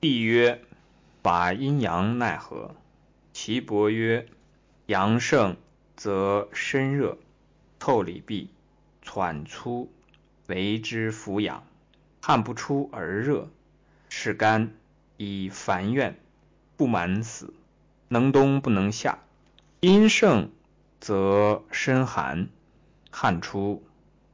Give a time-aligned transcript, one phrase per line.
[0.00, 0.62] 帝曰：
[1.20, 2.74] 把阴阳奈何？
[3.34, 4.26] 岐伯曰：
[4.86, 5.58] 阳盛
[5.94, 7.18] 则身热，
[7.78, 8.48] 透里闭，
[9.02, 9.92] 喘出，
[10.46, 11.64] 为之俯仰，
[12.22, 13.50] 汗不出而热，
[14.08, 14.72] 是肝
[15.18, 16.18] 以烦怨，
[16.78, 17.52] 不满死，
[18.08, 19.18] 能冬不能夏。
[19.80, 20.50] 阴盛
[20.98, 22.48] 则身寒，
[23.10, 23.84] 汗出，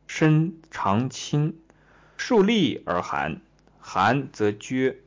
[0.07, 1.59] 身常清，
[2.17, 3.41] 数立而寒，
[3.81, 4.99] 寒则厥。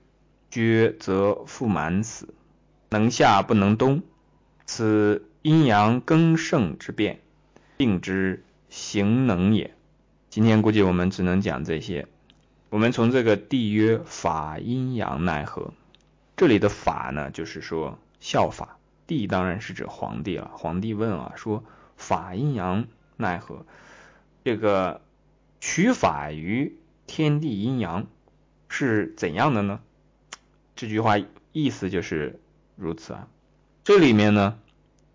[0.51, 2.33] 厥则腹满死，
[2.89, 4.01] 能夏不能冬，
[4.65, 7.19] 此阴阳更盛之变，
[7.77, 9.75] 病之行能也。
[10.29, 12.07] 今天估计我们只能讲这些。
[12.69, 15.73] 我们从这个帝曰法阴阳奈何？
[16.37, 18.77] 这里的法呢，就是说效法。
[19.07, 20.51] 帝当然是指皇帝了。
[20.53, 21.63] 皇帝问啊，说
[21.97, 22.85] 法阴阳
[23.17, 23.65] 奈何？
[24.43, 25.01] 这个
[25.59, 28.05] 取法于天地阴阳
[28.67, 29.79] 是怎样的呢？
[30.79, 31.17] 这句话
[31.51, 32.39] 意思就是
[32.77, 33.27] 如此啊。
[33.83, 34.57] 这里面呢，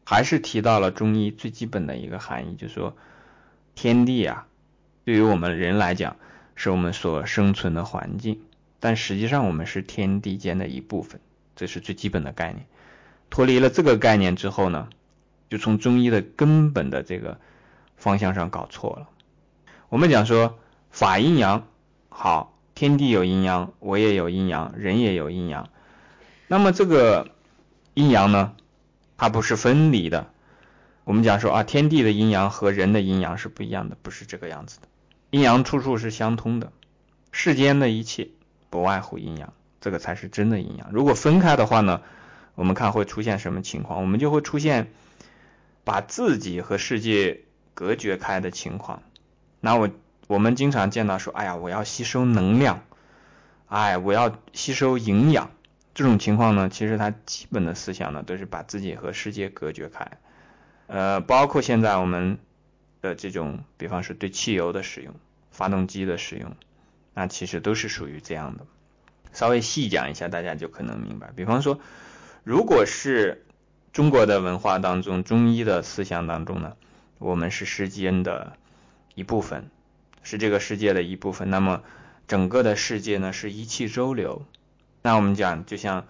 [0.04, 2.94] 还是提到了中医最基本的一个含义，就是说
[3.74, 4.46] 天地啊，
[5.06, 6.16] 对于我们人来讲，
[6.54, 8.42] 是我们所生存的环境，
[8.78, 11.18] 但实际上我们是天地间的一部分，
[11.56, 12.66] 这是最基本的概念。
[13.30, 14.90] 脱离了这个概念之后呢，
[15.48, 17.40] 就从中医的根本的这个
[17.96, 19.08] 方向上搞错了。
[19.88, 20.58] 我们讲说
[20.90, 21.66] 法阴阳
[22.10, 22.53] 好。
[22.74, 25.70] 天地有阴阳，我也有阴阳，人也有阴阳。
[26.48, 27.30] 那么这个
[27.94, 28.56] 阴阳呢，
[29.16, 30.30] 它不是分离的。
[31.04, 34.88] 我们讲说啊，天地的阴阳和人的阴阳是不一样的，不是这个样子的。
[35.30, 36.72] 阴阳处处是相通的，
[37.30, 38.28] 世间的一切
[38.70, 40.88] 不外乎阴阳，这个才是真的阴阳。
[40.90, 42.00] 如果分开的话呢，
[42.56, 44.00] 我们看会出现什么情况？
[44.00, 44.90] 我们就会出现
[45.84, 49.02] 把自己和世界隔绝开的情况。
[49.60, 49.88] 那我。
[50.26, 52.82] 我们经常见到说，哎呀，我要吸收能量，
[53.68, 55.50] 哎，我要吸收营养，
[55.94, 60.10] 这种情况呢，其实它基本的思想呢，都是把自己和世界隔绝开。
[60.86, 62.38] 呃，包括现在我们
[63.02, 65.14] 的这种，比方说对汽油的使用、
[65.50, 66.56] 发动机的使用，
[67.12, 68.64] 那其实都是属于这样的。
[69.32, 71.32] 稍微细讲一下，大家就可能明白。
[71.36, 71.80] 比方说，
[72.44, 73.44] 如果是
[73.92, 76.76] 中国的文化当中、中医的思想当中呢，
[77.18, 78.56] 我们是世间的
[79.14, 79.70] 一部分。
[80.24, 81.82] 是这个世界的一部分，那么
[82.26, 84.44] 整个的世界呢是一气周流。
[85.02, 86.06] 那我们讲，就像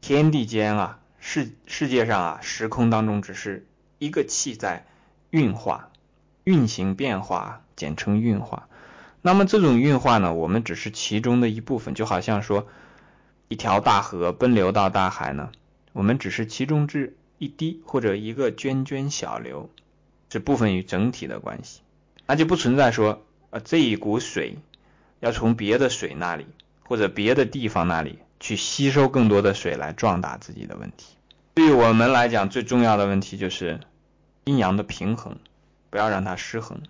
[0.00, 3.66] 天地间啊，世世界上啊，时空当中只是
[3.98, 4.84] 一个气在
[5.30, 5.90] 运化、
[6.44, 8.68] 运行变化，简称运化。
[9.22, 12.66] 那么这种运化呢，我们只是其中的一部分，就好像说
[13.48, 15.50] 一条大河奔流到大海呢，
[15.92, 19.70] 我们只是其中之一滴或者一个涓涓小流，
[20.28, 21.80] 是部分与整体的关系。
[22.32, 24.56] 那就不存在说，呃，这一股水
[25.20, 26.46] 要从别的水那里
[26.82, 31.18] 或者别的地方那里去吸收更多的水来壮大自己的问题。
[31.52, 33.80] 对于我们来讲，最重要的问题就是
[34.44, 35.36] 阴阳的平衡，
[35.90, 36.80] 不要让它失衡。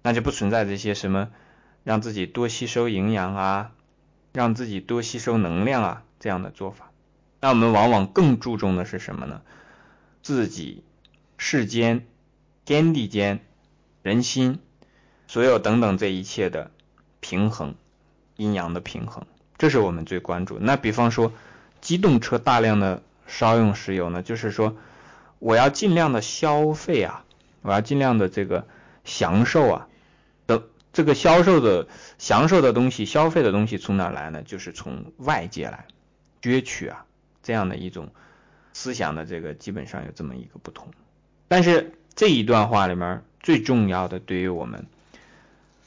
[0.00, 1.28] 那就不存在这些什么
[1.84, 3.72] 让自己多吸收营养啊，
[4.32, 6.92] 让自己多吸收能量啊这样的做法。
[7.42, 9.42] 那我们往往更注重的是什么呢？
[10.22, 10.82] 自己
[11.36, 12.06] 世间、
[12.64, 13.44] 天地间、
[14.02, 14.60] 人心。
[15.28, 16.70] 所有等等这一切的
[17.20, 17.74] 平衡，
[18.36, 19.26] 阴阳的平衡，
[19.58, 20.58] 这是我们最关注。
[20.58, 21.34] 那比方说，
[21.82, 24.74] 机动车大量的烧用石油呢，就是说，
[25.38, 27.26] 我要尽量的消费啊，
[27.60, 28.66] 我要尽量的这个
[29.04, 29.88] 享受啊，
[30.46, 30.62] 的
[30.94, 34.42] 这个销售的享受的东西，消费的东西从哪来呢？
[34.42, 35.84] 就是从外界来
[36.40, 37.04] 攫取啊，
[37.42, 38.08] 这样的一种
[38.72, 40.88] 思想的这个基本上有这么一个不同。
[41.48, 44.86] 但是这一段话里面最重要的，对于我们。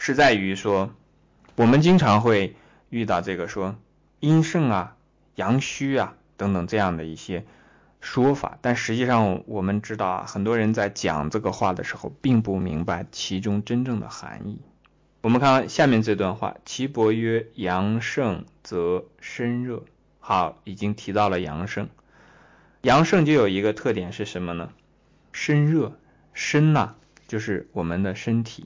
[0.04, 0.90] 是在于说，
[1.56, 2.56] 我们经常会
[2.90, 3.76] 遇到这个说
[4.20, 4.98] 阴盛啊、
[5.36, 7.46] 阳虚啊等等这样的一些
[8.00, 14.60] 说法，但实际上我们知道啊，很多人在讲这个话的时候，并不明白其中真正的含义。
[15.22, 19.84] 我们看下面这段话：岐伯曰：“阳盛则身热。”
[20.18, 21.90] 好，已经提到了阳盛，
[22.82, 24.74] 阳盛就有一个特点是什么呢？
[25.32, 25.96] 身热，
[26.34, 26.96] 身呐，
[27.28, 28.66] 就是我们的身体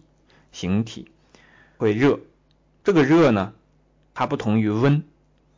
[0.53, 1.11] 形体。
[1.77, 2.19] 会热，
[2.83, 3.53] 这个热呢，
[4.13, 5.03] 它不同于温，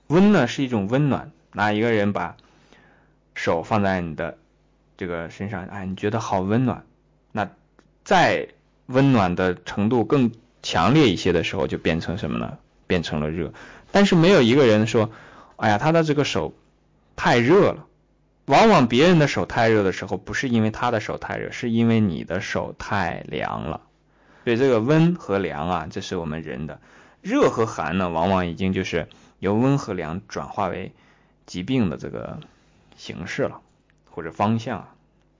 [0.07, 1.31] 温呢是一种温暖。
[1.53, 2.37] 拿一个人把
[3.33, 4.37] 手放在你的
[4.95, 6.83] 这个身上，哎，你觉得好温暖。
[7.31, 7.49] 那
[8.03, 8.49] 再
[8.85, 10.31] 温暖的程度更
[10.61, 12.57] 强烈一些的时候，就变成什么呢？
[12.85, 13.53] 变成了热。
[13.91, 15.09] 但是没有一个人说，
[15.55, 16.53] 哎呀，他的这个手
[17.15, 17.85] 太热了。
[18.45, 23.81] 往往别人的手太热的时候，不是因为他的手太热，是因为你的手太凉了。
[24.47, 26.79] 对这个温和凉啊，这是我们人的
[27.21, 29.09] 热和寒呢，往往已经就是
[29.39, 30.93] 由温和凉转化为
[31.45, 32.39] 疾病的这个
[32.95, 33.59] 形式了，
[34.09, 34.87] 或者方向。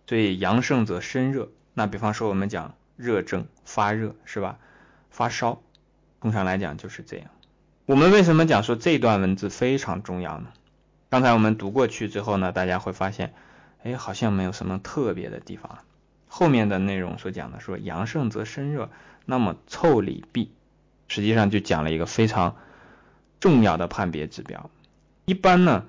[0.08, 1.48] 所以阳盛则身热。
[1.74, 4.58] 那比方说我们讲热症发热是吧？
[5.10, 5.62] 发烧，
[6.20, 7.30] 通常来讲就是这样。
[7.86, 10.48] 我们为什么讲说这段文字非常重要呢？
[11.10, 13.34] 刚才我们读过去之后呢，大家会发现，
[13.84, 15.78] 哎，好像没有什么特别的地方。
[16.38, 18.92] 后面的内容所讲的说阳盛则身热，
[19.26, 20.52] 那么腠理闭，
[21.08, 22.58] 实际上就讲了一个非常
[23.40, 24.70] 重要的判别指标。
[25.26, 25.86] 一般呢，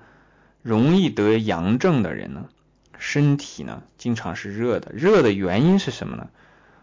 [0.63, 2.49] 容易得阳症的人呢，
[2.97, 4.91] 身体呢经常是热的。
[4.91, 6.29] 热的原因是什么呢？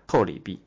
[0.06, 0.60] 腠理闭。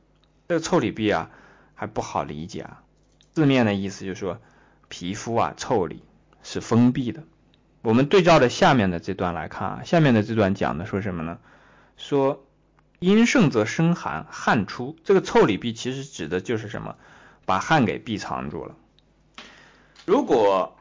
[0.49, 1.31] 这个腠理闭啊，
[1.75, 2.83] 还不好理解啊。
[3.31, 4.41] 字面的意思就是说，
[4.89, 6.03] 皮肤啊，腠理
[6.43, 7.23] 是封闭的。
[7.81, 11.37] 我们对照着下面的这段来看啊，下面的这段讲的说什么呢？
[11.95, 12.43] 说
[12.99, 14.95] 阴盛则生寒，汗出。
[15.03, 16.95] 这个腠理闭其实指的就是什么？
[17.45, 18.75] 把汗给闭藏住了。
[20.05, 20.75] 如果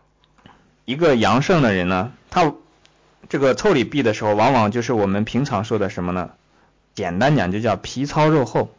[0.84, 2.52] 一个阳盛的人呢，他
[3.28, 6.32] 这个腠理闭的时候，往往就是我们平常说的什么呢？
[6.94, 8.74] 简单讲就叫皮糙肉厚。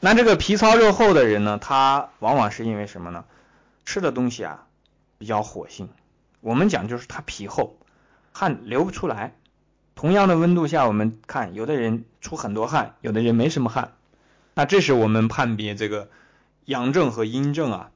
[0.00, 3.24] 那这个皮糙肉厚的人呢，他往往是因为什么呢？
[3.84, 4.66] 吃的东西啊
[5.18, 5.88] 比较火性。
[6.40, 7.76] 我们讲就是他皮厚，
[8.32, 9.34] 汗流不出来。
[9.96, 13.94] 同样的温度下，我们看有的人出很多汗，有的人没什么汗。
[14.54, 16.10] 那这是我们判别这个
[16.66, 17.90] 阳症和阴症啊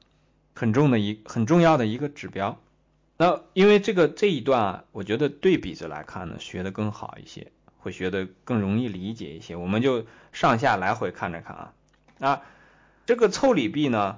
[0.55, 2.59] 很重的一很重要的一个指标。
[3.17, 9.55] 那因为这个这一段啊，我觉得对比着来看呢，学的更好一些，会学的更容易理解一些。
[9.55, 11.73] 我们就上下来回看着看啊。
[12.17, 12.41] 那
[13.05, 14.17] 这个臭理闭呢，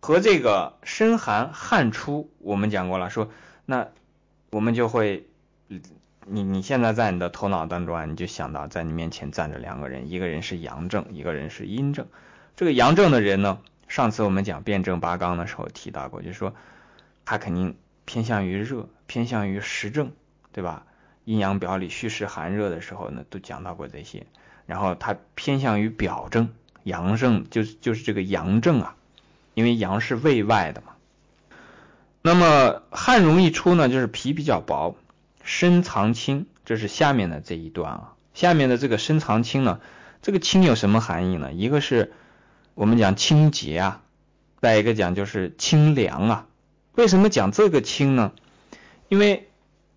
[0.00, 3.30] 和这个身寒汗出，我们讲过了，说
[3.64, 3.86] 那
[4.50, 5.28] 我们就会，
[6.26, 12.06] 你你现在在你的头脑当中啊，你就想到在你面前站着两个人，一个人是阳症，一个人是阴症。
[12.56, 13.58] 这个阳症的人呢，
[13.88, 16.54] 上次我们讲辩证八纲的时候提到过，就是说
[17.24, 20.12] 他肯定偏向于热，偏向于实症，
[20.52, 20.84] 对吧？
[21.24, 24.26] 阴阳表里虚实寒热的时候呢，都讲到过这些。
[24.66, 26.50] 然后他偏向于表症。
[26.84, 28.96] 阳症就是就是这个阳症啊，
[29.54, 30.94] 因为阳是胃外的嘛。
[32.22, 34.96] 那么汗容易出呢，就是皮比较薄，
[35.42, 38.12] 身藏清，这是下面的这一段啊。
[38.34, 39.80] 下面的这个身藏清呢，
[40.22, 41.52] 这个清有什么含义呢？
[41.52, 42.12] 一个是
[42.74, 44.02] 我们讲清洁啊，
[44.60, 46.46] 再一个讲就是清凉啊。
[46.94, 48.32] 为什么讲这个清呢？
[49.08, 49.50] 因为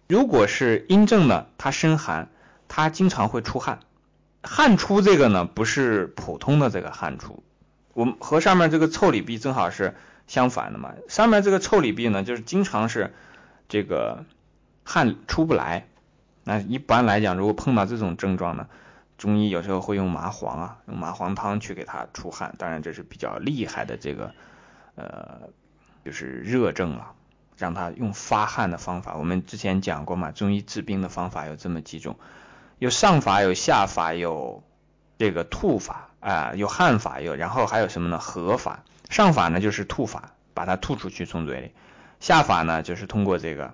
[0.07, 2.30] 如果是阴症呢，它身寒，
[2.68, 3.80] 它经常会出汗。
[4.44, 7.44] 汗出这个呢，不是普通的这个汗出，
[7.94, 9.95] 我们和上面这个腠理闭正好是
[10.27, 10.94] 相反的嘛。
[11.07, 13.13] 上面这个腠理闭呢，就是经常是
[13.69, 14.25] 这个
[14.85, 15.87] 汗出不来。
[16.45, 18.67] 那一般来讲，如果碰到这种症状呢，
[19.17, 22.55] 中医有时候会用麻黄啊，用麻黄汤去给他出汗。
[22.57, 24.31] 当然这是比较厉害的这个
[24.95, 25.49] 呃，
[26.05, 27.13] 就是热症了，
[27.57, 29.15] 让他用发汗的方法。
[29.15, 32.17] 我们之前讲过嘛，中医治病的方法有这么几种。
[32.77, 34.63] 有上法，有下法，有
[35.17, 38.19] 这个吐法啊，有汗法，有然后还有什么呢？
[38.19, 38.83] 合法。
[39.09, 41.69] 上法呢就是吐法，把它吐出去从嘴里；
[42.19, 43.73] 下法呢就是通过这个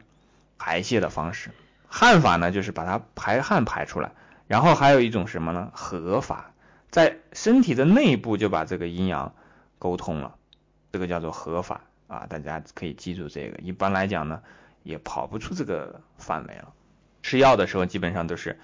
[0.61, 1.49] 排泄的方式；
[1.87, 4.11] 汗法呢就是把它排汗排出来。
[4.47, 5.71] 然后还有一种什么呢？
[5.73, 6.51] 合法，
[6.91, 9.33] 在身体的内部就把这个阴阳
[9.79, 10.35] 沟通了，
[10.91, 12.27] 这个叫做合法啊。
[12.29, 13.57] 大家可以记住这个。
[13.63, 14.43] 一般来讲呢，
[14.83, 16.71] 也跑不出这个范围了。
[17.23, 18.59] 吃药的时候基本上都是。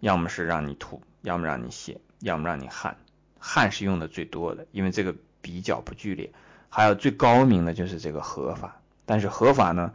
[0.00, 2.96] 要么是让你吐，要么让你泻，要么让你汗，
[3.40, 6.30] 汗是用的最多的，因为这个比较不剧烈。
[6.68, 9.92] 还有最高明的就是这个合法，但是合法呢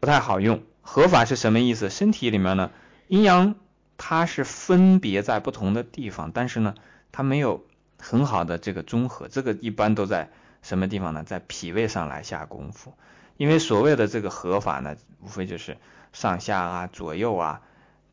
[0.00, 0.62] 不太好用。
[0.80, 1.90] 合法是什么意思？
[1.90, 2.70] 身体里面呢
[3.08, 3.54] 阴阳
[3.96, 6.74] 它是分别在不同的地方，但是呢
[7.12, 7.66] 它没有
[7.98, 9.28] 很好的这个综合。
[9.28, 10.30] 这个一般都在
[10.62, 11.24] 什么地方呢？
[11.24, 12.94] 在脾胃上来下功夫。
[13.36, 15.76] 因为所谓的这个合法呢，无非就是
[16.12, 17.60] 上下啊、左右啊。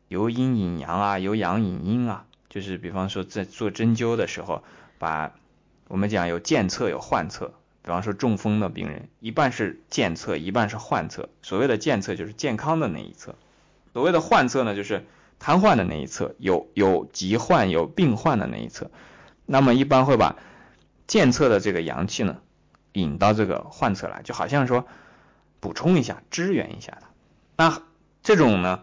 [0.08, 4.62] 由阴引阳啊，由阳引阴啊，就是比方说在做针灸的时候，
[4.98, 5.32] 把
[5.88, 7.54] 我们讲有健侧有患侧，
[7.86, 11.28] 比方说中风的病人，一半是健侧，一半是患侧。
[11.40, 13.36] 所谓的健侧就是健康的那一侧，
[13.92, 15.06] 所谓的患侧呢就是
[15.38, 18.90] 瘫痪的那一侧，有有疾患有病患的那一侧。
[19.46, 20.34] 那么一般会把
[21.06, 22.38] 健侧的这个阳气呢
[22.92, 24.84] 引到这个患侧来，就好像说
[25.60, 27.02] 补充一下、支援一下的。
[27.56, 27.82] 那
[28.22, 28.82] 这种呢？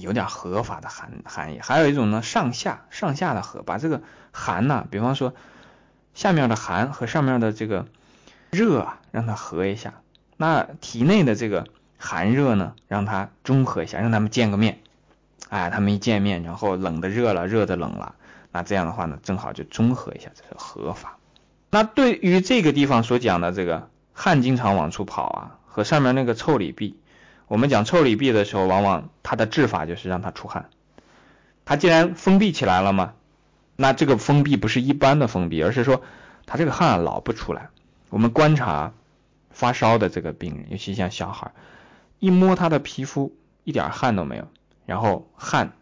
[0.00, 4.00] 有点合法的含含义，还有一种呢，上下上下的合，把这个
[4.32, 5.34] 寒呢，比方说
[6.14, 7.86] 下面的寒和上面的这个
[8.52, 9.94] 热啊，让它和一下。
[10.36, 11.66] 那体内的这个
[11.96, 14.80] 寒热呢，让它中和一下，让他们见个面。
[15.48, 18.14] 哎，他们一见面，然后冷的热了，热的冷了，
[18.50, 21.16] 那这样的话呢，正好就中和一下，这是合法。
[21.70, 26.98] 那对于这个地方所讲的这个汗经常往出跑啊，和上面那个腠理臂。
[27.48, 30.68] 我们讲腠理臂的时候，往往它的治法就是让它出汗。
[31.64, 33.14] 它既然封闭起来了嘛，
[33.76, 36.02] 那这个封闭不是一般的封闭，而是说
[36.44, 37.70] 它这个汗老不出来。
[38.12, 38.92] 我们观察
[39.52, 41.50] 发烧的这个病人，尤其像小孩，
[42.18, 44.46] 一摸他的皮肤，一点汗都没有，
[44.84, 45.72] 然后汗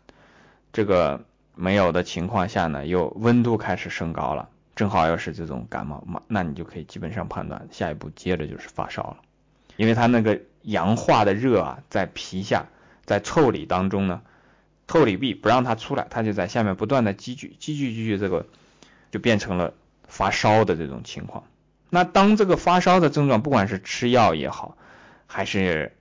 [0.73, 1.25] 这个
[1.57, 9.17] 没有的情况下呢，又温度开始升高了，正好又是这种感冒嘛，那你就可以基本上判断，下一步接着就是发烧了，
[9.75, 12.67] 因为它那个阳化的热啊，在皮下，
[13.05, 14.23] 在腠理当中呢。
[14.87, 18.47] 腠理壁不让它出来，它就在下面不断的积聚，积聚积聚，这个
[19.11, 19.75] 就变成了
[20.07, 21.45] 发烧的这种情况。
[21.91, 24.79] 那当这个发烧的症状，不管是吃药也好，
[25.27, 25.97] 还是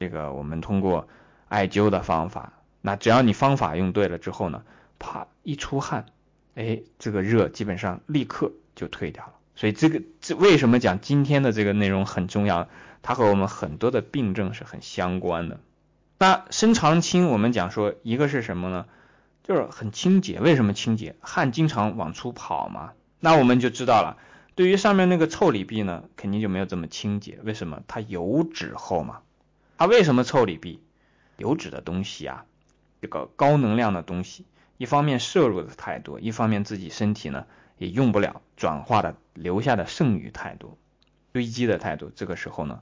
[0.00, 1.06] 这个我们通过
[1.48, 4.62] 艾灸的方法，那只要你方法用对了之后呢，
[4.98, 6.06] 啪一出汗，
[6.54, 9.32] 哎，这个热基本上立刻就退掉了。
[9.54, 12.68] 所以这个这为什么讲今天的这个内容很重要？
[13.02, 15.60] 它和我们很多的病症是很相关的。
[16.18, 18.86] 那身长清，我们讲说一个是什么呢？
[19.44, 20.40] 就是很清洁。
[20.40, 21.14] 为什么清洁？
[21.20, 22.92] 汗经常往出跑嘛。
[23.20, 24.16] 那我们就知道了。
[24.56, 27.38] 对于上面那个臭里壁呢，肯定就没有这么清洁。
[27.44, 27.82] 为什么？
[27.86, 29.20] 它油脂厚嘛。
[29.78, 30.80] 它为什么臭里壁？
[31.36, 32.44] 油脂的东西啊，
[33.00, 34.44] 这个高能量的东西，
[34.76, 37.46] 一方面摄入的太多，一方面自己身体呢
[37.78, 40.76] 也用不了，转化的留下的剩余太多，
[41.30, 42.10] 堆积的太多。
[42.16, 42.80] 这个时候呢。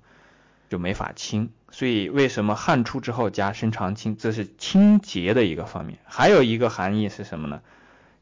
[0.70, 5.98] 就没法清，所以为什么汗出之后加身长清，这是清洁的一个方面。
[6.04, 7.60] 还有一个含义是什么呢？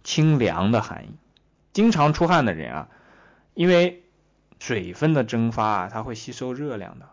[0.03, 1.15] 清凉的含义。
[1.73, 2.89] 经常出汗的人啊，
[3.55, 4.03] 因为
[4.59, 7.09] 水分的蒸发啊，它会吸收热量的。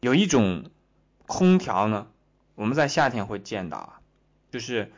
[0.00, 0.70] 有一种
[1.26, 2.06] 空调呢，
[2.54, 4.00] 我们在夏天会见到啊，
[4.50, 4.92] 就是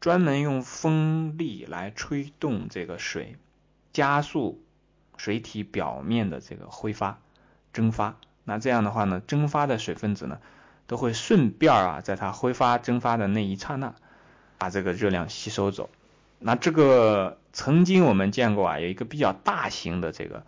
[0.00, 3.36] 专门用风力来吹动这个水，
[3.92, 4.62] 加速
[5.16, 7.20] 水体表面的这个挥发、
[7.72, 8.16] 蒸发。
[8.44, 10.40] 那这样的话呢，蒸发的水分子呢，
[10.86, 13.94] 都会顺便啊，在它挥发蒸发的那一刹那，
[14.58, 15.90] 把这个热量吸收走。
[16.40, 20.44] 那这个曾经我们见过啊，有一个比较大型的这个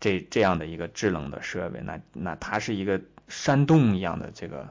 [0.00, 4.68] 这这样的一个制冷的设备，那那它是一个山洞一样的这个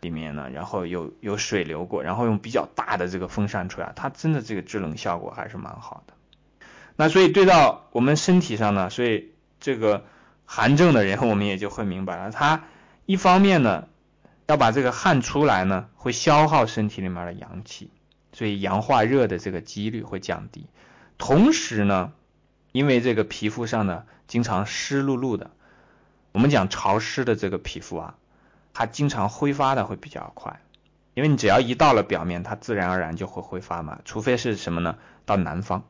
[0.00, 6.14] 里面呢，然后有有水流过，然后用比较大的这个风扇吹啊，它真的这个制冷效果还是蛮好的。
[6.96, 10.04] 那所以对到我们身体上呢，所以这个。
[10.50, 12.30] 寒症的人，我们也就会明白了。
[12.30, 12.64] 他
[13.04, 13.86] 一方面呢，
[14.46, 17.90] 要把这个汗出来呢，会消耗身体里面的阳气，
[18.38, 20.66] 所以阳化热的这个几率会降低。
[21.18, 22.12] 同时呢，
[22.70, 25.50] 因为这个皮肤上呢，经常湿漉漉的，
[26.30, 28.14] 我们讲潮湿的这个皮肤啊，
[28.72, 30.60] 它经常挥发的会比较快。
[31.14, 33.98] 因为你只要一到了表面，它自然而然就会挥发嘛。
[34.04, 34.98] 除非是什么呢？
[35.26, 35.82] 到南方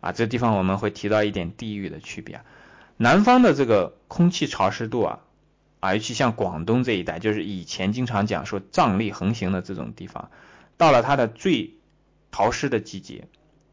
[0.00, 2.40] 啊，这地方我们会提到一点地域的区别。
[2.96, 5.20] 南方的这个空气潮湿度啊，
[5.78, 10.32] 啊，尤其像广东这一带，就是以前经常讲说瘴疠横行的这种地方，
[10.76, 11.74] 到了它的最
[12.34, 13.28] 潮湿的季节，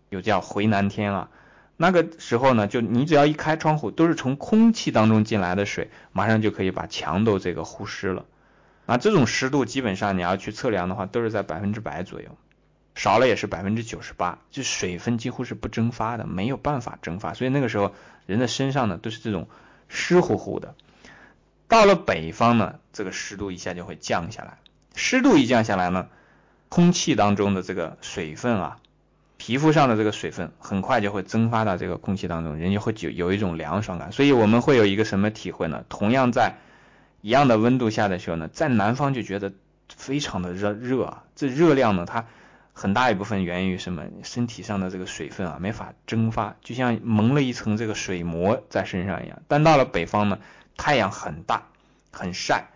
[0.09, 1.29] 又叫回南天啊，
[1.77, 8.27] 那个时候呢，就你只要一开窗户，都是从空气当中进来的水，马上就可以把墙都这个呼湿了。
[8.85, 12.37] 那，这种湿度基本上你要去测量的话，都是在百分之百左右。
[12.93, 17.95] 少了也是百分之九十八，就水分几乎是不蒸发的，没有办法蒸发，所以那个时候
[18.27, 19.47] 人的身上呢都是这种
[19.87, 20.75] 湿乎乎的。
[21.67, 24.59] 到了北方呢，这个湿度一下就会降下来，
[24.93, 26.09] 湿度一降下来呢，
[26.71, 28.77] 空气当中的这个水分啊，
[29.35, 34.13] 皮肤上的这个水分很快就会蒸发到这个空气当中，人就会有有一种凉爽感。
[34.13, 35.83] 所以我们会有一个什么体会呢？
[35.89, 36.55] 同样在
[37.19, 39.51] 一样的温度下的时候呢，在南方就觉得
[39.93, 42.25] 非常的热热啊，这热量呢它。
[42.73, 44.05] 很大一部分源于什么？
[44.23, 49.41] 身体上的这个水分啊，没法蒸发，就像蒙了一层这个水膜在身上一样。
[49.49, 50.39] 但到了北方呢，
[50.77, 51.63] 太阳很大，
[52.11, 52.69] 很晒，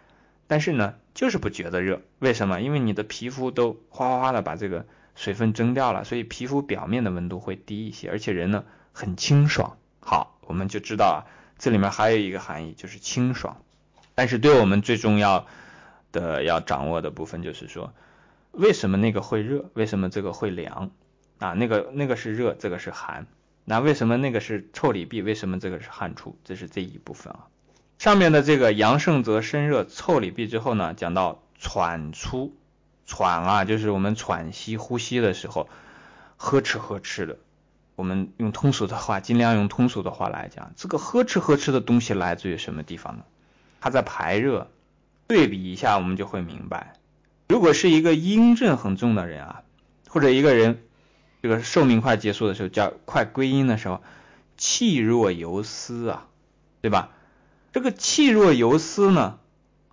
[0.47, 2.01] 但是呢，就是不觉得热。
[2.19, 2.61] 为什么？
[2.61, 4.85] 因为你的皮肤都哗哗哗的把这个
[5.15, 9.77] 水分蒸掉了，所以皮肤表面的温度会低一些，而且人呢很清爽。
[9.99, 11.17] 好，我们就知道啊，
[11.57, 13.57] 这里面还有一个含义就是清爽。
[14.13, 15.47] 但是对我们最重要
[16.11, 17.93] 的要掌握的部分就是说。
[18.57, 19.69] 为什么那个会热？
[19.73, 20.89] 为什么这个会凉？
[21.39, 23.27] 啊，那个那个是热，这个是寒。
[23.65, 25.21] 那为什么那个是臭里壁？
[25.21, 26.37] 为什么这个是汗出？
[26.45, 27.47] 这是这一部分啊。
[27.97, 32.53] 上面的这个阳盛则身热，腠理臂之后呢，讲到喘出，
[33.05, 35.69] 喘啊，就是我们喘息、呼吸的时候，
[36.37, 37.37] 呵哧呵哧的。
[37.95, 43.23] 我们用通俗的话，尽量用通俗的话来讲，这个呵哧呵哧的东西来自于什么地方呢？
[43.79, 44.69] 它在排热。
[45.27, 46.93] 对比一下，我们就会明白。
[47.47, 49.63] 如果是一个阴症很重的人啊，
[50.07, 50.83] 或者一个人
[51.41, 54.03] 这个寿命快结束的时候，叫快归阴的时候，
[54.55, 56.27] 气若游丝啊，
[56.81, 57.09] 对吧？
[57.75, 59.37] 这个气若游丝呢，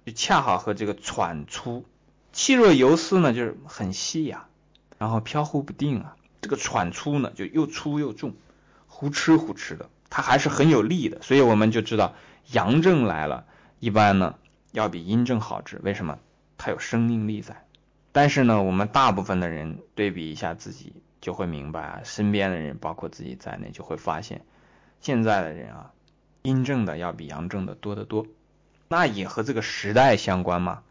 [0.06, 1.84] 就恰好和这个喘粗，
[2.32, 4.46] 气若游丝呢，就是很细呀，
[4.98, 6.14] 然后飘忽不定啊。
[6.40, 8.34] 这个喘粗呢，就又粗又重，
[8.86, 11.20] 呼哧呼哧的，它还是很有力的。
[11.22, 12.14] 所以我们就知道
[12.52, 13.46] 阳症来了，
[13.80, 14.36] 一般呢
[14.70, 15.80] 要比阴症好治。
[15.82, 16.20] 为什么？
[16.58, 17.64] 它有生命力在。
[18.12, 24.44] 但是呢，我们大部分的人对比一下自己，就会明白啊，身边的人，包括自己在内，就会发现
[25.00, 25.90] 现在的人啊，
[26.42, 28.26] 阴症的要比阳症的多得多。
[28.88, 30.82] 那也和这个时代相关嘛，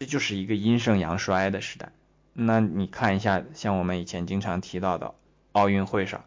[0.00, 1.92] 这就是一个阴盛阳衰的时代。
[2.32, 5.14] 那你看一下，像我们以前经常提到的
[5.52, 6.24] 奥运会上，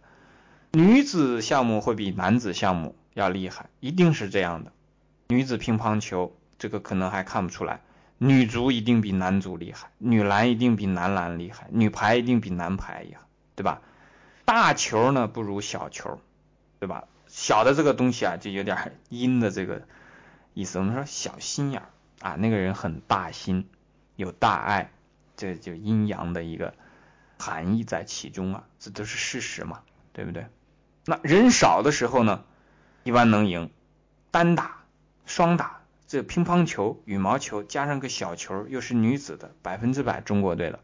[0.71, 4.71] 女子项目会比男子项目要厉害，一定是这样的。
[5.29, 7.81] 女子乒乓球这个可能还看不出来，
[8.17, 13.21] 女足一定比男足厉害，女篮一定比男篮厉害，女排一定比男排厉害，
[13.55, 13.81] 对吧？
[14.43, 16.19] 大球呢不如小球，
[16.79, 17.05] 对吧？
[17.31, 19.81] 小的这个东西啊，就有点阴的这个。
[20.53, 21.87] 意思我们说小心眼儿
[22.19, 23.69] 啊，那个人很大心，
[24.17, 24.91] 有大爱，
[25.37, 26.73] 这就阴阳的一个
[27.39, 29.79] 含义在其中啊，这都是事实嘛，
[30.11, 30.47] 对不对？
[31.05, 32.43] 那人少的时候呢，
[33.03, 33.71] 一般能赢，
[34.29, 34.83] 单打、
[35.25, 40.81] 双打，这乒乓球、羽毛球加上个小球，又是女子的，百分之百中国队的。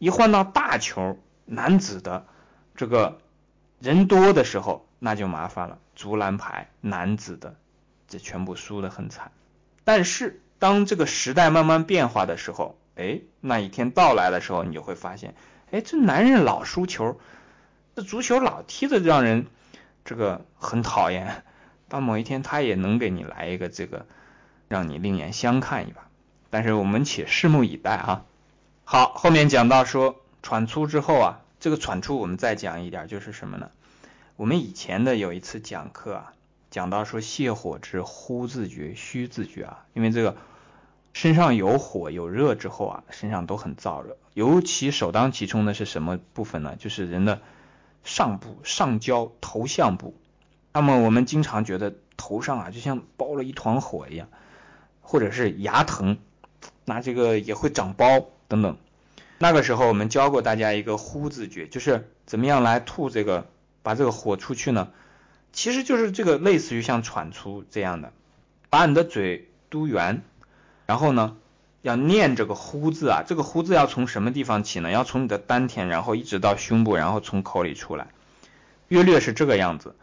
[0.00, 2.26] 一换到大球，男子的，
[2.74, 3.20] 这个
[3.78, 7.54] 人多的时候，那就麻烦了，足篮排男子的。
[8.10, 9.32] 这全部输得很惨，
[9.84, 15.34] 但是当这个时代慢慢变化的时候，哎，那一天到来的时候，你就会发现，
[15.70, 17.20] 哎，这男人老输球，
[17.94, 19.46] 这足球老踢的让人
[20.06, 21.44] 这个很讨厌。
[21.90, 24.06] 到某一天，他也能给你来一个这个，
[24.68, 26.08] 让你另眼相看一把。
[26.48, 28.24] 但是我们且拭目以待啊。
[28.84, 33.70] 好，后面讲到说喘粗之后啊，这个喘粗我们再讲一点，就是什么呢？
[34.38, 36.32] 我们以前的有一次讲课啊。
[36.70, 40.36] 讲到说泻火之呼自觉虚自觉啊，因为这个
[41.14, 46.76] 身上有火有热之后啊，身上都很燥热，尤其首当其冲的是什么部分呢？
[46.78, 47.40] 就是人的
[48.04, 50.14] 上部上焦头项部。
[50.74, 54.28] 那么我们经常觉得头上啊就像包了一团火一样，
[55.00, 56.18] 或者是牙疼，
[56.84, 58.76] 那这个也会长包等等。
[59.38, 63.46] 那个时候我们教过大家一个呼自觉，就是怎么样来吐这个
[63.88, 64.88] 把这个火出去呢？
[65.50, 68.12] 其实就是这个类似于像喘粗这样的，
[68.68, 70.20] 把你的嘴嘟圆，
[70.84, 71.38] 然后呢，
[71.80, 74.90] 要念这个呼字啊，这个呼字要从什么地方起呢？
[74.90, 78.08] 要从你的丹田，然后一直到胸部，然后从口里出来，
[78.88, 79.96] 约略是这个样子。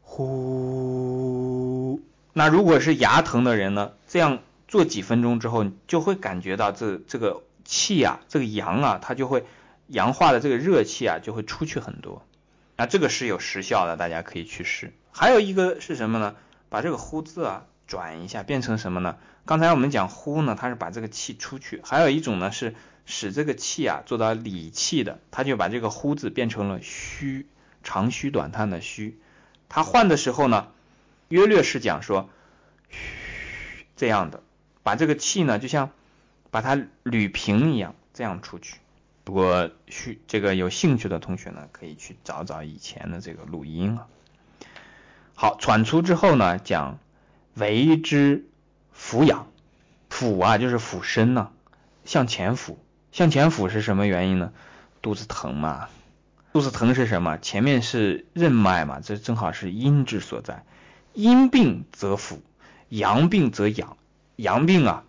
[0.00, 2.00] 呼，
[2.32, 9.44] 那如果是牙疼的人呢，这样做几分钟之后，就会感觉到这这个气啊，这个阳啊，它就会
[9.86, 12.26] 阳化的这个热气啊，就会出去很多。
[12.76, 14.92] 那这个是有时效的，大家可以去试。
[15.12, 16.34] 还有一个是什么呢？
[16.68, 19.18] 把这个呼字啊转一下，变成什么呢？
[19.44, 27.46] 刚才我们讲呼呢，它是把这个气出去；还有一种呢是使这个气啊做到理气的，它就把这个呼字变成了虚，
[27.82, 29.18] 长吁短叹的吁。
[29.68, 30.68] 它换的时候呢，
[31.28, 32.30] 约略是讲说
[32.88, 34.42] 嘘这样的，
[34.82, 35.90] 把这个气呢就像
[36.50, 38.76] 把它捋平一样，这样出去。
[39.24, 44.06] 如果需这个有兴趣的同学呢，可以去找找以前的这个录音啊。
[45.34, 46.98] 好，喘出之后呢，讲
[47.54, 48.46] 为之
[48.92, 49.46] 俯仰，
[50.10, 51.50] 俯啊就是俯身呢，
[52.04, 52.78] 向前俯，
[53.12, 54.52] 向前俯是什么原因呢？
[55.00, 55.88] 肚子疼嘛，
[56.52, 57.38] 肚子疼是什么？
[57.38, 60.64] 前面是任脉嘛，这正好是阴之所在。
[61.12, 62.40] 阴病则俯，
[62.88, 63.96] 阳病则仰。
[64.36, 65.04] 阳病啊，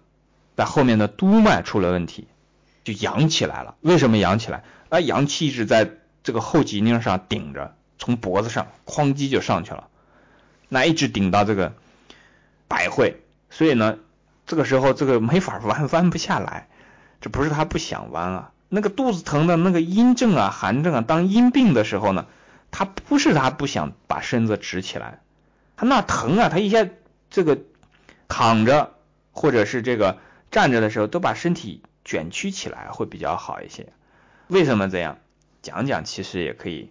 [0.55, 2.27] 在后面的督脉出了问题。
[2.83, 4.63] 就扬起来了，为什么扬起来？
[4.89, 5.89] 啊，阳气一直在
[6.21, 9.87] 这个后脊梁上顶着，从脖子上哐叽就上去了，
[10.69, 11.73] 那一直顶到这个
[12.67, 13.97] 百会，所以呢，
[14.45, 16.67] 这个时候这个没法弯，弯不下来。
[17.21, 22.25] 这不是他不想弯啊，那个肚子疼的那个阴症啊、寒症啊，当阴病的时候呢，
[22.69, 25.21] 他不是他不想把身子直起来，
[25.77, 26.85] 他那疼啊，他一下
[27.29, 27.59] 这个
[28.27, 28.91] 躺着
[29.31, 30.17] 或者是这个
[30.51, 31.81] 站着的时候，都把身体。
[32.05, 33.87] 卷曲起来会比较好一些，
[34.47, 35.19] 为什么这样
[35.61, 36.03] 讲讲？
[36.03, 36.89] 其实也可以，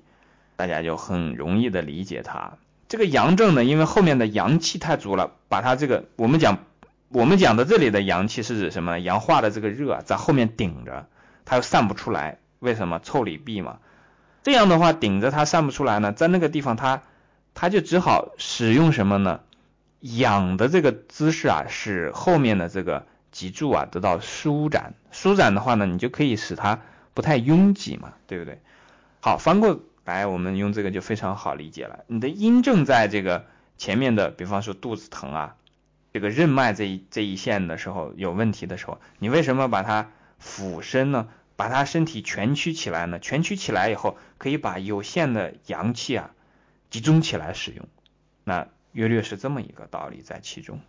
[0.56, 2.54] 大家就很容易的理解它。
[2.88, 6.58] 这个阳症呢，因为后面的阳气太足了，把它这个我们讲
[7.08, 8.98] 我们讲的这里的阳气是指什么？
[8.98, 11.06] 阳化的这个热在后面顶着，
[11.44, 12.38] 它又散不出来。
[12.58, 12.98] 为什么？
[13.00, 13.78] 腠理闭嘛。
[14.42, 17.02] 这样的话顶着它散不出来呢，在那个地方它
[17.54, 19.40] 它就只好使用什么呢？
[20.00, 23.06] 仰的这个姿势啊，使后面的这个。
[23.32, 26.80] 脊柱啊得到舒展，舒展的话呢，你就可以使它
[27.14, 28.60] 不太拥挤嘛，对不对？
[29.20, 32.04] 好，翻过来我们用这个就非常好理解了。
[32.06, 33.46] 你的阴症在这个
[33.78, 35.56] 前面的，比方说肚子疼啊，
[36.12, 41.28] 这个任脉这一这一线的时候有问题的时候，你为什么把它俯身呢？
[41.54, 43.18] 把它身体蜷曲起来呢？
[43.20, 46.30] 蜷曲起来以后，可以把有限的阳气啊
[46.90, 47.86] 集中起来使用。
[48.42, 50.80] 那约略是这么一个道理在其中。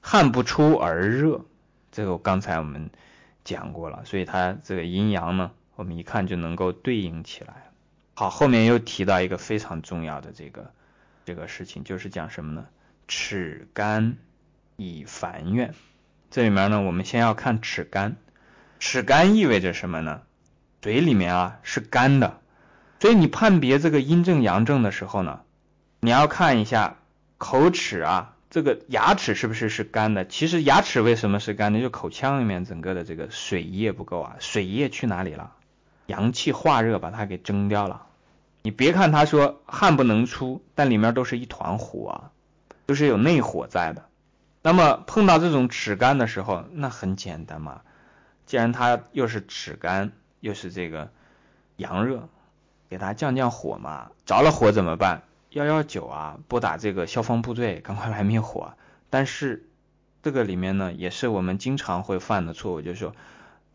[0.00, 1.44] 汗不出而热，
[1.92, 2.90] 这个刚才我们
[3.44, 7.70] 讲过了，所以它这个阴阳呢，我们一看就能够对应起来。
[8.14, 10.72] 好，后面又提到一个非常重要的这个
[11.24, 12.66] 这个事情，就是讲什么呢？
[13.06, 14.16] 齿干
[14.76, 15.74] 以烦怨。
[16.30, 18.16] 这里面呢，我们先要看齿干。
[18.80, 20.22] 齿干意味着什么呢？
[20.80, 22.40] 嘴里面啊是干的，
[23.00, 25.40] 所以你判别这个阴正阳正的时候呢，
[26.00, 26.96] 你要看一下
[27.36, 28.36] 口齿啊。
[28.50, 30.26] 这个牙齿是不是是干的？
[30.26, 31.80] 其实牙齿为什么是干的？
[31.80, 35.52] 就口腔里面整个的这个水液不够啊，水液去哪里了？
[36.06, 38.06] 阳气化热把它给蒸掉了。
[38.62, 42.30] 你别看他说汗不能出，但里面都是一团火啊，
[42.86, 44.06] 都是有内火在的。
[44.62, 47.82] 那么碰到这种齿干的时候，那很简单嘛，
[48.46, 51.10] 既然它又是齿干，又是这个
[51.76, 52.28] 阳热，
[52.88, 54.10] 给它降降火嘛。
[54.24, 55.22] 着了火怎么办？
[55.50, 58.74] 幺幺九啊，拨打这个消防部队，赶快来灭火。
[59.08, 59.68] 但是
[60.22, 63.14] 这个里面呢，也是我们经常会犯的错误，就是说，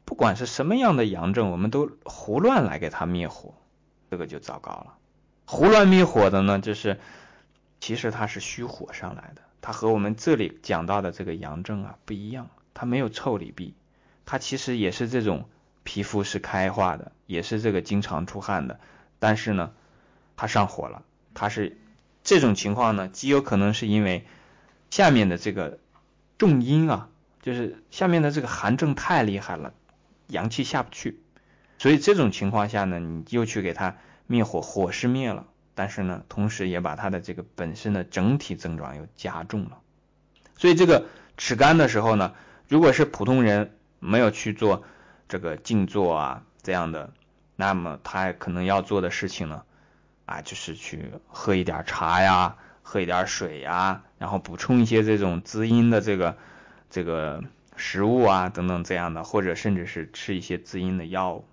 [0.06, 3.56] 不管是什么样的阳症，我们都胡乱来给它灭火，
[4.12, 4.94] 这个就糟糕了。
[5.46, 7.00] 胡乱灭火的呢，就是
[7.80, 13.74] 其实它是虚火上来的，它和我们这里讲到的这个阳症啊不一样，它没有臭里闭，
[14.26, 15.50] 它其实也是这种
[15.84, 18.80] 皮肤是开化的，也是这个经常出汗的，
[19.18, 19.72] 但是呢，
[20.38, 21.02] 它上火了。
[21.34, 21.78] 它是
[22.24, 24.26] 这种情况呢，极有可能是因为
[24.90, 25.80] 下面的这个
[26.38, 27.10] 重阴啊，
[27.42, 29.74] 就是下面的这个寒症太厉害了，
[30.28, 31.20] 阳气下不去，
[31.78, 39.80] 所以这种情况下呢，你又去给它灭火，火是灭了，但是呢，同时也把它的这个本身的整体症状又加重了。
[40.58, 42.34] 所以这个齿干的时候呢，
[42.68, 44.84] 如果是普通人没有去做
[45.28, 47.12] 这个静坐啊这样的，
[47.56, 49.64] 那么他可能要做的事情呢。
[50.26, 56.38] 啊，就是去喝一点茶呀，喝一点水呀，然后补充一些这种滋阴的这个
[56.90, 57.44] 这个
[57.76, 61.46] 食物啊，等等这样的，或者甚至是吃一些滋阴的药物。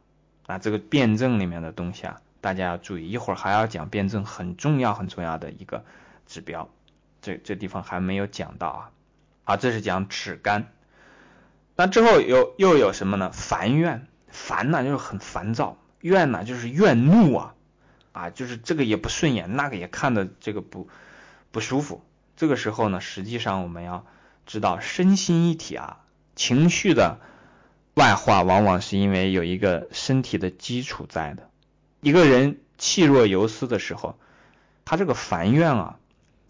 [0.46, 5.84] 啊，这个辩证里面的东西啊，大家要注意，一会儿还要讲辩证很重要很重要的一个
[6.26, 6.68] 指标，
[7.22, 8.90] 这这地方还没有讲到啊。
[9.44, 10.72] 好，这是讲齿干。
[11.76, 13.30] 那之后有又有什么呢？
[13.32, 17.54] 烦怨，烦呢就是很烦躁，怨呢就是怨怒啊。
[18.12, 20.88] 啊，就是这个也不顺眼，那个也看的这个不
[21.50, 22.04] 不舒服。
[22.36, 24.06] 这个时候呢，实际上我们要
[24.46, 26.00] 知道，身心一体啊，
[26.34, 27.20] 情绪的
[27.94, 31.48] 外化往往是因为有一个身体的基础在的。
[32.00, 34.18] 一个人气若游丝的时候，
[34.84, 35.98] 他这个烦怨啊，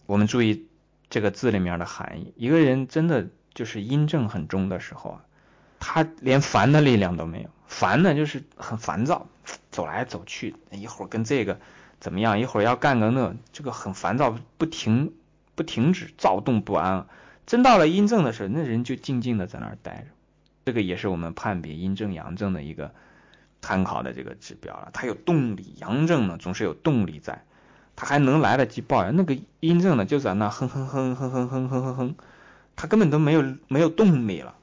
[0.06, 0.66] 我们注意
[1.08, 2.32] 这个字里面的含义。
[2.36, 5.24] 一个人真的就是阴症很重的时候啊，
[5.80, 9.26] 他连烦的力量都没有，烦呢就是很烦躁。
[9.72, 11.58] 走来走去，一会儿跟这个
[12.00, 12.38] 怎么样？
[12.38, 15.12] 一会儿要干个那，这个很烦躁，不停
[15.54, 17.06] 不停止，躁动不安。
[17.46, 20.06] 真到了阴症的时候，那人就静静的在那儿待着。
[20.64, 22.92] 这个也是我们判别阴症阳症的一个
[23.60, 24.90] 参考的这个指标了。
[24.92, 27.44] 他有动力，阳症呢总是有动力在，
[27.96, 29.16] 他还能来得及抱怨。
[29.16, 32.14] 那个阴症呢就在那哼哼哼哼哼哼哼哼哼，
[32.76, 34.54] 他根本都没有没有动力了。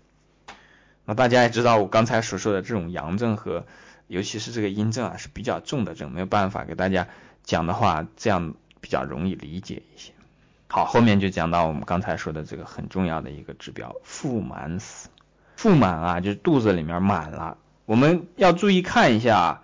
[1.08, 3.66] 那大家也知道我刚才所说的这种阳症和。
[4.10, 7.10] 尤其是这个阴症啊是比较重的症，没有办法给大家
[7.44, 10.14] 讲的话，这样比较容易理解一些。
[10.70, 15.10] 好，后面就讲到我们刚才说的这个很重要的一个指标——腹满死。
[15.58, 17.58] 腹满啊，就是肚子里面满了。
[17.86, 19.62] 我们要注意看一下啊，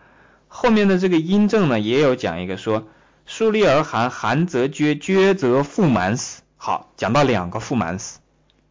[0.49, 2.85] 后面的这个阴症呢，也有讲一个说：
[3.25, 6.41] 疏立而寒，寒则厥，厥则腹满死。
[6.57, 8.19] 好，讲到两个腹满死，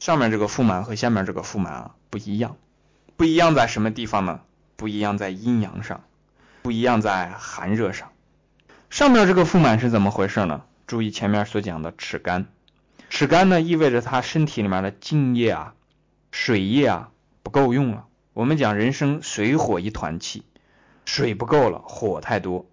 [0.01, 2.59] 上面这个腹满和下面这个腹满啊不一样，
[3.16, 4.40] 不一样在什么地方呢？
[4.77, 6.05] 不一样在阴阳上，
[6.61, 8.12] 不一样在寒热上。
[8.90, 10.62] 上面这个腹满是怎么回事呢？
[10.87, 12.48] 注意前面所讲的齿干，
[13.09, 15.75] 齿干呢意味着他身体里面的津液啊、
[16.31, 17.09] 水液啊
[17.42, 18.05] 不够用了。
[18.35, 20.42] 我们讲人生水火一团气，
[21.07, 22.66] 水不够了，火太多。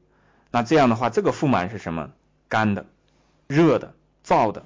[0.51, 2.09] 那这样的话，这个腹满是什么？
[2.49, 2.87] 干的、
[3.47, 3.93] 热的、
[4.25, 4.65] 燥的。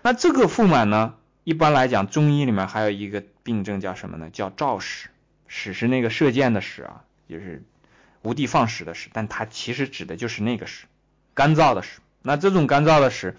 [0.00, 1.12] 那这个腹满呢，
[1.44, 4.30] 一般来讲中医里面还有一个病症叫什么呢？
[4.30, 5.08] 叫燥屎。
[5.48, 7.62] 屎是那个射箭的屎啊，就是
[8.22, 10.86] 无的放矢的矢，但它其实指的就是那个屎，
[11.34, 12.00] 干燥的屎。
[12.22, 13.36] 那这种干燥的屎，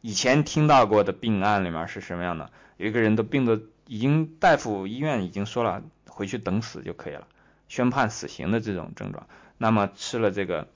[0.00, 2.50] 以前听到过的病案里面是什么样的？
[2.76, 7.26] 有一个人的病的已经大夫医院已经说了，回去等死就可以了，
[7.68, 9.26] 宣判死刑的这种症状。
[9.56, 10.68] 那么吃了这个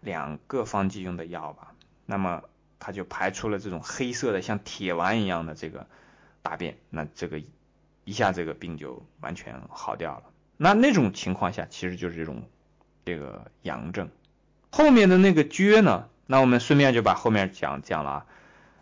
[0.00, 1.72] 两个方剂用的药吧，
[2.04, 2.42] 那么
[2.80, 5.86] 他就排出了这种黑色的像铁丸一样的这个
[6.42, 7.40] 大便，那这个
[8.06, 10.22] 一下这个病就完全好掉了。
[10.56, 12.44] 那那种情况下其实就是这种
[13.04, 14.08] 这个阳症。
[14.70, 18.26] 后面的那个厥呢，那我们顺便就把后面讲讲了啊，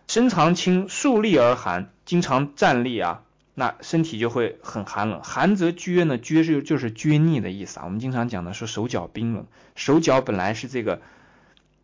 [0.07, 3.23] 身长轻，竖立而寒，经常站立啊。
[3.57, 7.85] 那身体就会很寒冷，寒则厥呢，厥是就是厥逆的意思啊。
[7.85, 11.01] 我们经常讲的说手脚冰冷，手脚本来是这个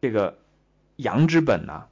[0.00, 0.36] 这个
[0.96, 1.84] 阳之本呐，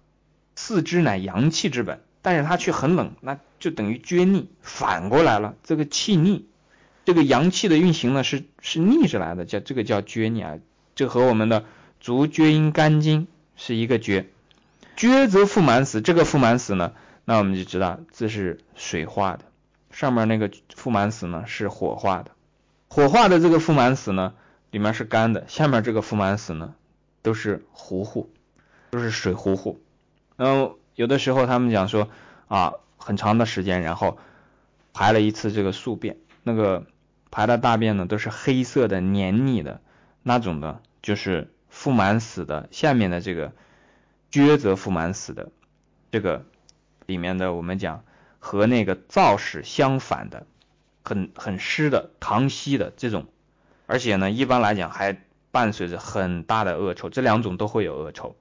[0.57, 6.47] 四肢乃阳气之本，但是它却很冷，那就等于厥逆，反过来了，这个气逆，
[7.05, 10.59] 这个阳气的运行呢是是逆着来的，叫这个叫厥逆啊，
[10.95, 11.65] 这和我们的
[12.01, 13.27] 足厥阴肝经
[13.57, 14.29] 是一个厥，
[14.97, 16.93] 厥则腹满死，这个腹满死呢，
[17.25, 19.45] 那我们就知道这是水化的。
[19.91, 22.31] 上面那个腹满死呢是火化的，
[22.89, 24.35] 火化的这个腹满死呢
[24.71, 26.75] 里面是干的，下面这个腹满死呢
[27.23, 28.31] 都是糊糊，
[28.91, 29.81] 都是水糊糊。
[30.37, 32.09] 然后有的时候他们讲说
[32.49, 34.19] 啊，很长的时间，然后
[34.93, 36.87] 排了一次这个宿便，那个
[37.31, 39.81] 排的大便呢都是黑色的黏腻的
[40.25, 43.53] 那种的，就是腹满死的下面的这个
[44.33, 45.53] 厥则腹满死的
[46.11, 46.45] 这个
[47.07, 48.03] 里面的我们讲。
[48.41, 50.47] 和那个燥屎相反的，
[51.03, 53.27] 很很湿的溏稀的这种，
[53.87, 58.37] 而且呢，一般来讲还伴随着很大的恶臭，这两种都会有恶臭，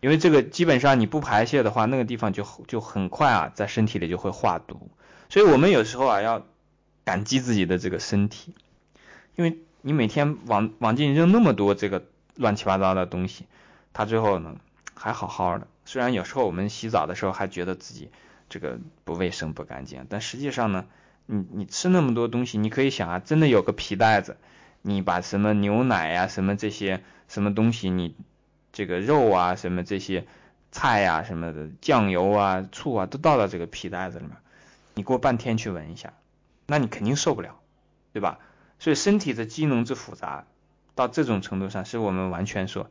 [0.00, 4.90] 因为这个基本上你不排泄的话，那个地方就就很快啊，在身体里就会化毒，
[5.28, 6.46] 所以我们有时候啊要
[7.04, 8.54] 感激自己的这个身体，
[9.36, 12.04] 因为你每天往往进扔那么多这个
[12.36, 13.44] 乱七八糟的东西，
[13.92, 14.56] 它最后呢
[14.94, 18.10] 还好好的，虽然有时候我们洗澡的时候还觉得自己。
[18.52, 20.86] 这个不卫生不干净，但实际上呢，
[21.26, 24.36] 你你吃那么多东西，你可以想啊，真的有个皮袋子，
[24.82, 28.16] 你把什么牛奶呀、什么这些什么东西，你
[28.72, 30.26] 这个肉啊、什么这些
[30.72, 34.36] 菜呀、什么的酱油啊、醋啊，都倒到这个皮袋子里面，
[34.94, 36.12] 你过半天去闻一下，
[36.66, 37.58] 那你肯定受不了，
[38.12, 38.38] 对吧？
[38.78, 40.46] 所以身体的机能之复杂，
[40.94, 42.90] 到这种程度上，是我们完全说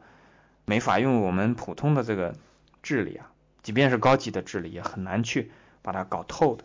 [0.65, 2.35] 没法用我们普通的这个
[2.83, 3.31] 智力啊。
[3.61, 6.63] 即便是高级的智力，也很难去把它搞透的。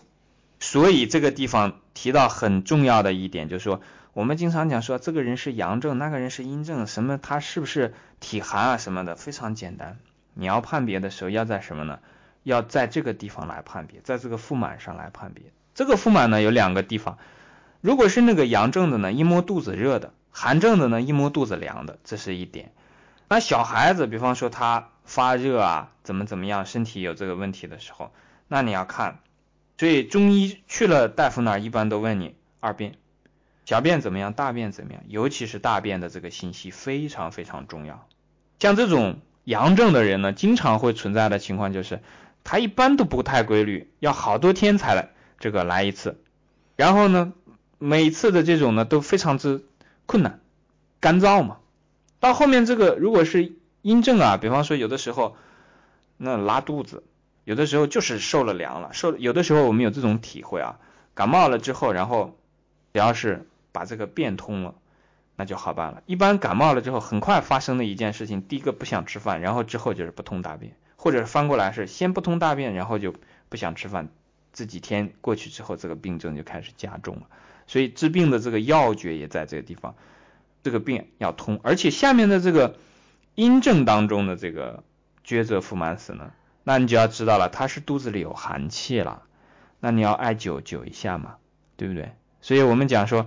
[0.60, 3.80] 所以这个地方提到很重要的一点，就是说，
[4.14, 9.98] 我们经常讲说，这个人是阳症，那个人是阴症，什么他是不是体寒啊什么的，非常简单。
[10.32, 11.98] 你要判别的时候，要在什么呢？
[12.42, 15.44] 要在这个地方来判别，在这个腹满上来判别。
[15.74, 17.18] 这个腹满呢，有两个地方。
[17.80, 22.72] 如果是那个阳症的呢，一摸肚子热的；寒症的呢，一摸肚子凉的，这是一点。
[23.28, 24.88] 那小孩子，比方说他。
[25.06, 28.10] 发热啊，怎么怎么样，身体有这个问题的时候，
[28.48, 29.18] 那你要看。
[29.76, 32.94] 所以中医去了大夫那儿，一般都问你二便，
[33.64, 38.06] 小便怎么样，大便怎么样，尤其是大便的这个信息非常非常重要。
[38.58, 42.00] 像这种阳症的人呢，经常会存在的情况就是，
[42.44, 46.20] 他一般都不太规律，要好多天才来这个来一次，
[46.76, 47.32] 然后呢，
[47.78, 49.64] 每次的这种呢都非常之
[50.06, 50.40] 困难，
[51.00, 51.58] 干燥嘛。
[52.20, 53.52] 到后面这个如果是。
[53.84, 55.36] 阴症啊，比方说有的时候
[56.16, 57.02] 那拉肚子，
[57.44, 60.78] 有的时候就是受了凉了，受有的时候我们有这种体会啊，
[61.12, 62.38] 感冒了之后，然后
[62.94, 64.76] 只要是把这个便通了，
[65.34, 66.02] 那就好办了。
[66.06, 73.12] 一般感冒了之后，很快发生的一件事情，第一个不想吃饭，然后之后就是不通大便，或者翻过来是先不通大便，然后就
[73.48, 74.08] 不想吃饭，
[74.52, 77.22] 这几天过去之后，这个病症就开始加重了。
[77.66, 79.94] 所以治病的这个要诀也在这个地方，
[80.62, 82.76] 这个病要通，而且下面的这个。
[83.36, 84.84] 阴症当中的这个
[85.24, 86.30] 厥则腹满死呢，
[86.62, 89.24] 那你就要知道了，他是肚子里有寒气了，
[89.80, 91.34] 那你要艾灸灸一下嘛，
[91.76, 92.12] 对不对？
[92.40, 93.26] 所以我们讲说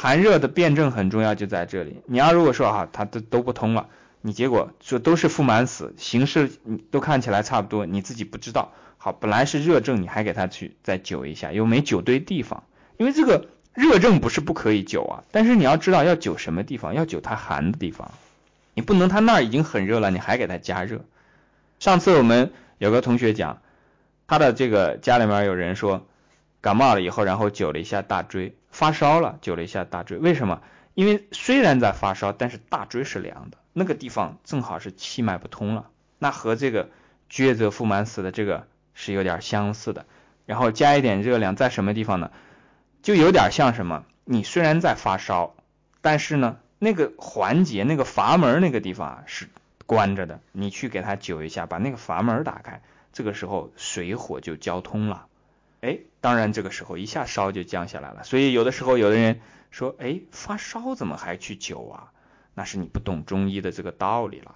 [0.00, 2.02] 寒热的辩证很重要，就在这里。
[2.06, 3.88] 你要如果说哈，他都都不通了，
[4.20, 6.48] 你结果说都是腹满死，形势
[6.92, 8.70] 都看起来差不多，你自己不知道。
[8.96, 12.62] 好，本来是热症，你还给他去再灸一下，又没灸对地方，
[12.96, 18.12] 因为这个热症不是不可以灸啊，但是你要知道要灸什么地方，要灸他寒的地方。
[18.74, 21.00] 你不能，他那儿已经很热了，你还给他加热。
[21.80, 23.60] 上次我们有个同学讲，
[24.28, 26.06] 他的这个家里面有人说
[26.60, 30.18] 感冒了以后，然后灸了一下大椎，发烧了，灸了一下大椎。
[30.18, 30.62] 为什么？
[30.94, 36.90] 因为虽然在发烧，但是大椎是凉的，那个地方正好是气脉不通了，那和这个
[37.28, 40.06] 厥则腹满死的这个是有点相似的。
[40.46, 42.30] 然后加一点热量在什么地方呢？
[43.02, 44.04] 就有点像什么？
[44.24, 45.54] 你虽然在发烧，
[46.00, 46.58] 但是呢？
[46.80, 49.48] 那个环节、那个阀门那个地方啊是
[49.84, 55.26] 关着的，你去给它灸一下，把那个阀门打开，这个时候水火就交通了。
[55.80, 58.24] 哎，当然这个时候一下烧就降下来了。
[58.24, 62.12] 所以有的时候有的人说，哎，发烧怎么还去灸啊？
[62.54, 64.54] 那是你不懂中医的这个道理了。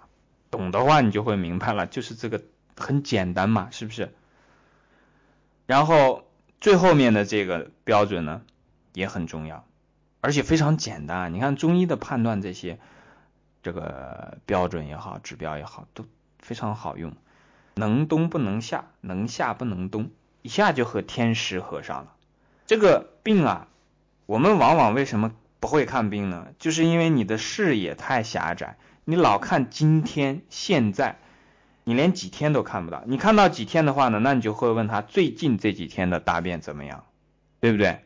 [0.51, 2.43] 懂的话你就会明白了，就是这个
[2.77, 4.13] 很简单嘛，是不是？
[5.67, 6.25] 然后
[6.61, 8.43] 最后面的这个标准呢
[8.93, 9.65] 也很重要，
[10.21, 11.33] 而且非常简单。
[11.33, 12.79] 你看中医的判断这些
[13.63, 16.05] 这个标准也好，指标也好，都
[16.41, 17.15] 非常好用。
[17.77, 20.11] 能冬不能夏，能夏不能冬，
[20.43, 22.13] 一下就和天时合上了。
[22.67, 23.69] 这个病啊，
[24.27, 26.49] 我们往往为什么不会看病呢？
[26.59, 31.19] 就是因为你的视野太狭窄，你老看今天现在。
[31.85, 34.21] 你连几天都看不到，你看到几天的话呢？
[34.21, 37.03] 那你就会问他最近这几天的大便怎么样，
[37.59, 38.05] 对不对？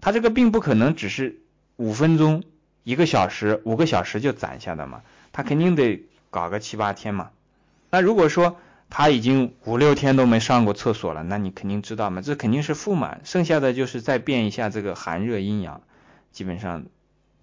[0.00, 1.38] 他这个病不可能只是
[1.76, 2.42] 五分钟、
[2.82, 7.30] 一个小时、五个小时就攒下的嘛，他肯定得搞个七八天嘛。
[7.90, 8.58] 那如果说
[8.94, 15.80] 他已经五六天都没上过厕所了，那你肯定知道嘛，这肯定是腹满，剩下的就是再变一下这个寒热阴阳，
[16.30, 16.84] 基本上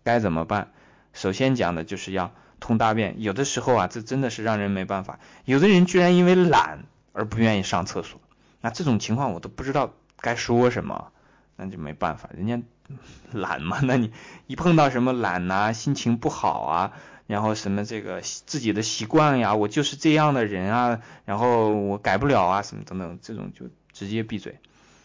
[0.04, 0.72] 该怎么办？
[1.12, 2.32] 首先讲的就是要。
[2.62, 5.18] 通大便，有的时候啊，这真的是让人没办法。
[5.46, 6.84] 有的人居然因为懒
[7.14, 8.20] 而不愿意上厕所，
[8.60, 11.14] 那这种情况我都不知道该说什么，
[11.56, 12.60] 那就没办法，人家
[13.32, 13.80] 懒嘛。
[13.82, 14.12] 那你
[14.46, 16.92] 一碰到什么懒呐，心情不好啊，
[17.30, 24.58] 然后什么这个自己的习惯呀，我就是这样的人啊，然后我改不了啊，什么等等，这种就直接闭嘴。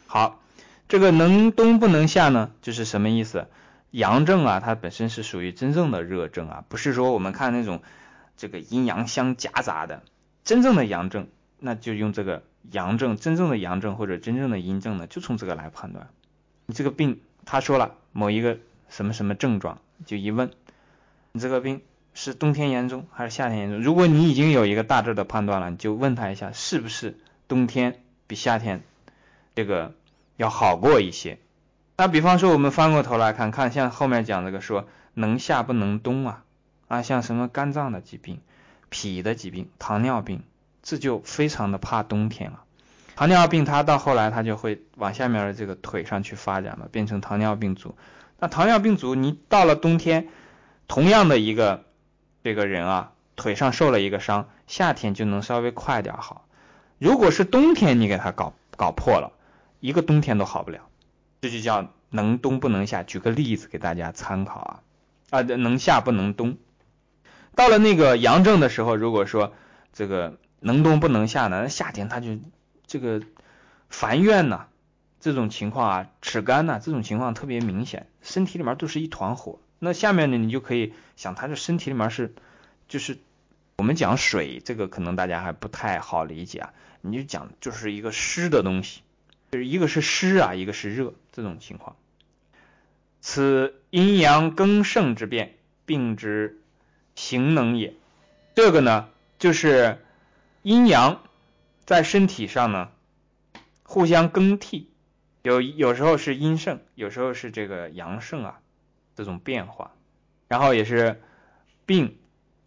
[0.07, 0.41] 好，
[0.89, 3.47] 这个能冬不能夏呢，就是什么意思？
[3.91, 7.83] 阳症啊，它本身是属于真正的热症啊，不是说我们看那种
[8.39, 10.03] 这个阴阳相夹杂的。
[10.45, 16.09] 真正的阳症，那就用这个阳症，真正的阳症或者真正的阴症呢，就从这个来判断。
[16.65, 18.57] 你这个病，他说了某一个
[18.89, 20.51] 什么什么症状，就一问，
[21.33, 21.83] 你这个病
[22.15, 23.83] 是冬天严重还是夏天严重？
[23.83, 28.83] 如果你已经有一个大致的判断了，你就问他一下，是不是冬天比夏天
[29.55, 29.93] 这个
[30.37, 31.39] 要好过一些？
[31.97, 36.45] 那比方说，我们翻过头来看看，像后面讲这个说能夏不能冬啊，
[36.89, 38.41] 啊，像什么肝脏的疾病、
[38.89, 40.43] 脾的疾病、糖尿病，
[40.83, 42.61] 这就非常的怕冬天了。
[43.17, 47.95] 糖尿病它到后来它就会往下面的这个腿上去发展嘛，变成糖尿病足。
[48.41, 50.27] 那糖尿病足，你到了冬天，
[50.89, 51.85] 同样的一个
[52.45, 56.47] 这个人啊，腿上受了一个伤，夏天就能稍微快点好。
[56.99, 59.33] 如果是冬天你给他搞搞破了，
[59.81, 60.81] 一个冬天都好不了。
[61.41, 63.03] 这就叫能冬不能夏。
[63.03, 64.83] 举个例子给大家参考啊，
[65.31, 66.59] 啊，能夏不能冬。
[67.55, 69.55] 到了那个阳症的时候，如果说
[69.95, 72.39] 这个能冬不能夏呢，夏天他就
[72.87, 73.23] 这个
[73.89, 74.67] 烦怨呐，
[75.19, 79.61] 这种情况啊，齿干呐，这种情况特别明显，身体里面都是一团火。
[79.85, 82.35] 那下面呢，你就可以想，他这身体里面是
[82.89, 83.19] 就是
[83.77, 89.03] 我们讲水，这个可能大家还不太好理解啊，你就讲就是一个湿的东西。
[89.53, 91.95] 就是一个是湿啊，一个是热，这种情况。
[93.21, 95.55] 此阴阳更盛之变，
[95.87, 96.59] 病之
[97.15, 97.95] 行能也。
[98.57, 99.99] 这个呢，就是
[100.63, 101.23] 阴阳
[101.85, 102.91] 在身体上呢
[103.85, 104.91] 互相更替，
[105.43, 108.61] 有有时候是阴盛，有时候是这个阳盛啊，
[109.15, 109.93] 这种变化。
[110.49, 111.21] 然后也是
[111.87, 112.19] 病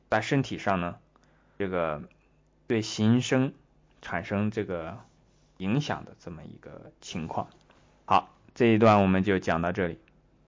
[0.09, 0.97] 在身体上呢，
[1.57, 2.01] 这个
[2.67, 3.53] 对形生
[4.01, 4.97] 产生这个。
[5.59, 7.47] 影响的这么一个情况。
[8.05, 9.97] 好，这一段我们就讲到这里。